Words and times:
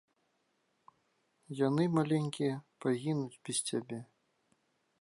Яны, 1.67 1.83
маленькія, 1.97 2.53
пагінуць 2.85 3.41
без 3.49 3.57
цябе! 3.69 3.99